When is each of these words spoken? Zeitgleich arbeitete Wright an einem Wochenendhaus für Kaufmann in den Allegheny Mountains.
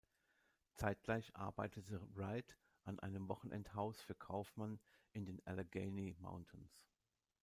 Zeitgleich 0.73 1.35
arbeitete 1.35 2.01
Wright 2.15 2.57
an 2.85 2.99
einem 3.01 3.29
Wochenendhaus 3.29 4.01
für 4.01 4.15
Kaufmann 4.15 4.79
in 5.11 5.27
den 5.27 5.45
Allegheny 5.45 6.15
Mountains. 6.17 6.81